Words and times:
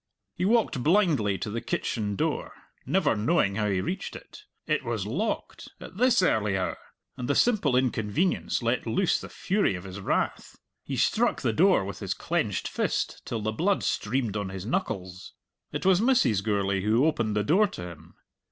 He 0.33 0.45
walked 0.45 0.81
blindly 0.81 1.37
to 1.37 1.51
the 1.51 1.61
kitchen 1.61 2.15
door, 2.15 2.53
never 2.87 3.15
knowing 3.15 3.53
how 3.53 3.67
he 3.69 3.81
reached 3.81 4.15
it. 4.15 4.45
It 4.65 4.83
was 4.83 5.05
locked 5.05 5.69
at 5.79 5.97
this 5.97 6.23
early 6.23 6.57
hour! 6.57 6.79
and 7.17 7.27
the 7.29 7.35
simple 7.35 7.75
inconvenience 7.75 8.63
let 8.63 8.87
loose 8.87 9.21
the 9.21 9.29
fury 9.29 9.75
of 9.75 9.83
his 9.83 9.99
wrath. 9.99 10.55
He 10.83 10.97
struck 10.97 11.43
the 11.43 11.53
door 11.53 11.85
with 11.85 11.99
his 11.99 12.15
clenched 12.15 12.67
fist 12.67 13.21
till 13.25 13.41
the 13.43 13.51
blood 13.53 13.83
streamed 13.83 14.35
on 14.35 14.49
his 14.49 14.65
knuckles. 14.65 15.33
It 15.71 15.85
was 15.85 16.01
Mrs. 16.01 16.43
Gourlay 16.43 16.81
who 16.81 17.05
opened 17.05 17.35
the 17.35 17.43
door 17.43 17.67
to 17.67 17.83
him. 17.89 18.15